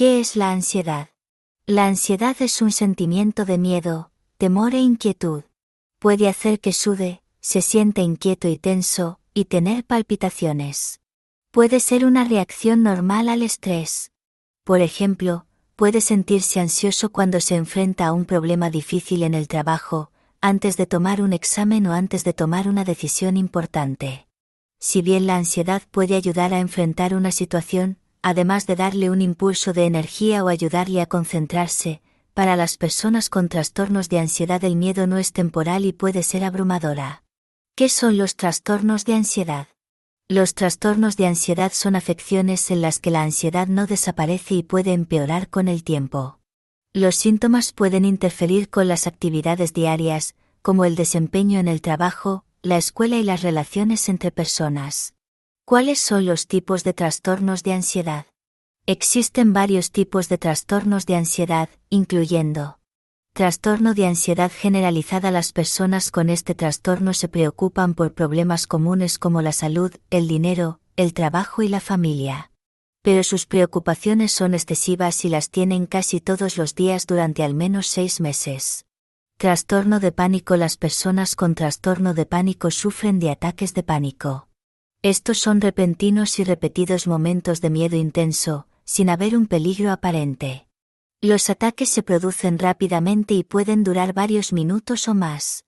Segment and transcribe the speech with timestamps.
[0.00, 1.10] ¿Qué es la ansiedad?
[1.66, 5.42] La ansiedad es un sentimiento de miedo, temor e inquietud.
[5.98, 11.00] Puede hacer que sude, se siente inquieto y tenso, y tener palpitaciones.
[11.50, 14.10] Puede ser una reacción normal al estrés.
[14.64, 15.44] Por ejemplo,
[15.76, 20.86] puede sentirse ansioso cuando se enfrenta a un problema difícil en el trabajo, antes de
[20.86, 24.28] tomar un examen o antes de tomar una decisión importante.
[24.78, 29.72] Si bien la ansiedad puede ayudar a enfrentar una situación, además de darle un impulso
[29.72, 32.02] de energía o ayudarle a concentrarse,
[32.34, 36.44] para las personas con trastornos de ansiedad el miedo no es temporal y puede ser
[36.44, 37.24] abrumadora.
[37.76, 39.68] ¿Qué son los trastornos de ansiedad?
[40.28, 44.92] Los trastornos de ansiedad son afecciones en las que la ansiedad no desaparece y puede
[44.92, 46.38] empeorar con el tiempo.
[46.92, 52.76] Los síntomas pueden interferir con las actividades diarias, como el desempeño en el trabajo, la
[52.76, 55.14] escuela y las relaciones entre personas.
[55.70, 58.26] ¿Cuáles son los tipos de trastornos de ansiedad?
[58.86, 62.80] Existen varios tipos de trastornos de ansiedad, incluyendo
[63.34, 65.30] Trastorno de ansiedad generalizada.
[65.30, 70.80] Las personas con este trastorno se preocupan por problemas comunes como la salud, el dinero,
[70.96, 72.50] el trabajo y la familia.
[73.02, 77.86] Pero sus preocupaciones son excesivas y las tienen casi todos los días durante al menos
[77.86, 78.86] seis meses.
[79.36, 80.56] Trastorno de pánico.
[80.56, 84.49] Las personas con trastorno de pánico sufren de ataques de pánico.
[85.02, 90.66] Estos son repentinos y repetidos momentos de miedo intenso, sin haber un peligro aparente.
[91.22, 95.64] Los ataques se producen rápidamente y pueden durar varios minutos o más.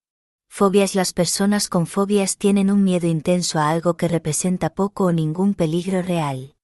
[0.50, 5.12] Fobias Las personas con fobias tienen un miedo intenso a algo que representa poco o
[5.12, 6.54] ningún peligro real.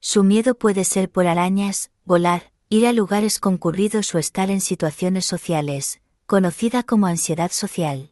[0.00, 5.26] Su miedo puede ser por arañas, volar, ir a lugares concurridos o estar en situaciones
[5.26, 8.10] sociales, conocida como ansiedad social.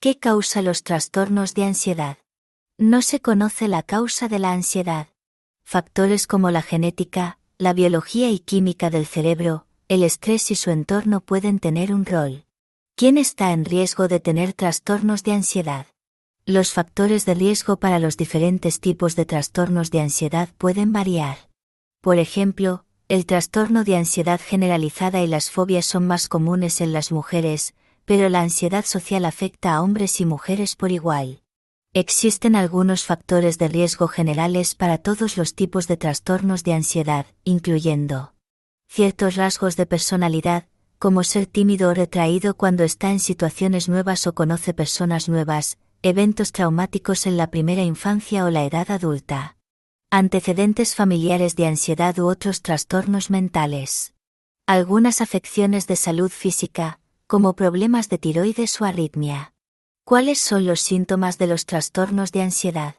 [0.00, 2.18] ¿Qué causa los trastornos de ansiedad?
[2.78, 5.08] No se conoce la causa de la ansiedad.
[5.64, 11.20] Factores como la genética, la biología y química del cerebro, el estrés y su entorno
[11.20, 12.46] pueden tener un rol.
[12.96, 15.86] ¿Quién está en riesgo de tener trastornos de ansiedad?
[16.46, 21.50] Los factores de riesgo para los diferentes tipos de trastornos de ansiedad pueden variar.
[22.00, 27.12] Por ejemplo, el trastorno de ansiedad generalizada y las fobias son más comunes en las
[27.12, 27.74] mujeres,
[28.06, 31.41] pero la ansiedad social afecta a hombres y mujeres por igual.
[31.94, 38.32] Existen algunos factores de riesgo generales para todos los tipos de trastornos de ansiedad, incluyendo
[38.88, 44.34] ciertos rasgos de personalidad, como ser tímido o retraído cuando está en situaciones nuevas o
[44.34, 49.58] conoce personas nuevas, eventos traumáticos en la primera infancia o la edad adulta,
[50.10, 54.14] antecedentes familiares de ansiedad u otros trastornos mentales,
[54.66, 59.51] algunas afecciones de salud física, como problemas de tiroides o arritmia
[60.12, 62.96] ¿Cuáles son los síntomas de los trastornos de ansiedad?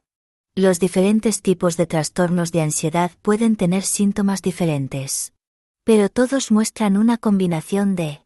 [0.55, 5.31] Los diferentes tipos de trastornos de ansiedad pueden tener síntomas diferentes.
[5.83, 8.25] Pero todos muestran una combinación de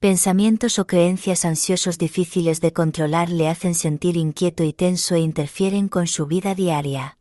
[0.00, 5.88] pensamientos o creencias ansiosos difíciles de controlar le hacen sentir inquieto y tenso e interfieren
[5.88, 7.18] con su vida diaria.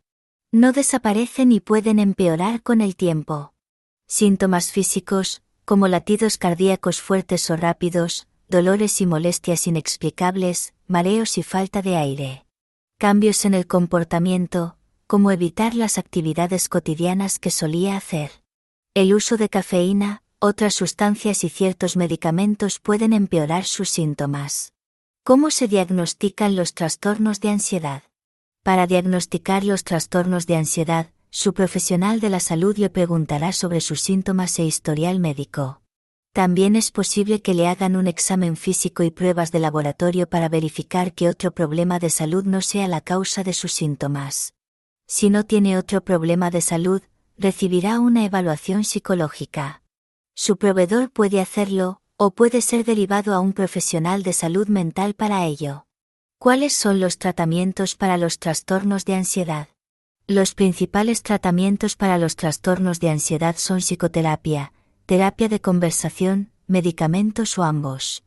[0.51, 3.53] No desaparecen y pueden empeorar con el tiempo.
[4.05, 11.81] Síntomas físicos, como latidos cardíacos fuertes o rápidos, dolores y molestias inexplicables, mareos y falta
[11.81, 12.45] de aire.
[12.97, 18.31] Cambios en el comportamiento, como evitar las actividades cotidianas que solía hacer.
[18.93, 24.73] El uso de cafeína, otras sustancias y ciertos medicamentos pueden empeorar sus síntomas.
[25.23, 28.03] ¿Cómo se diagnostican los trastornos de ansiedad?
[28.63, 34.01] Para diagnosticar los trastornos de ansiedad, su profesional de la salud le preguntará sobre sus
[34.01, 35.81] síntomas e historial médico.
[36.35, 41.13] También es posible que le hagan un examen físico y pruebas de laboratorio para verificar
[41.13, 44.53] que otro problema de salud no sea la causa de sus síntomas.
[45.07, 47.01] Si no tiene otro problema de salud,
[47.37, 49.81] recibirá una evaluación psicológica.
[50.33, 55.45] Su proveedor puede hacerlo, o puede ser derivado a un profesional de salud mental para
[55.45, 55.85] ello.
[56.37, 59.69] ¿Cuáles son los tratamientos para los trastornos de ansiedad?
[60.27, 64.73] Los principales tratamientos para los trastornos de ansiedad son psicoterapia,
[65.05, 68.23] terapia de conversación, medicamentos o ambos.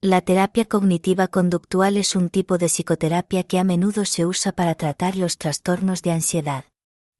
[0.00, 4.76] La terapia cognitiva conductual es un tipo de psicoterapia que a menudo se usa para
[4.76, 6.66] tratar los trastornos de ansiedad.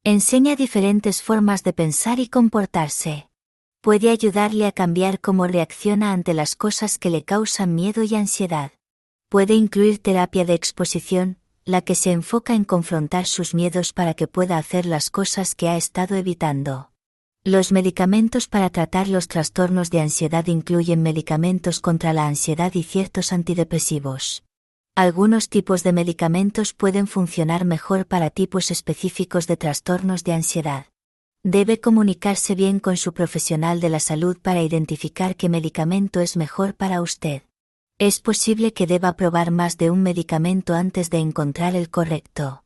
[0.04, 3.28] Enseña diferentes formas de pensar y comportarse.
[3.80, 8.70] Puede ayudarle a cambiar cómo reacciona ante las cosas que le causan miedo y ansiedad.
[9.28, 14.28] Puede incluir terapia de exposición, la que se enfoca en confrontar sus miedos para que
[14.28, 16.90] pueda hacer las cosas que ha estado evitando.
[17.44, 23.32] Los medicamentos para tratar los trastornos de ansiedad incluyen medicamentos contra la ansiedad y ciertos
[23.32, 24.44] antidepresivos.
[24.94, 30.84] Algunos tipos de medicamentos pueden funcionar mejor para tipos específicos de trastornos de ansiedad.
[31.42, 36.74] Debe comunicarse bien con su profesional de la salud para identificar qué medicamento es mejor
[36.74, 37.40] para usted.
[37.96, 42.59] Es posible que deba probar más de un medicamento antes de encontrar el correcto.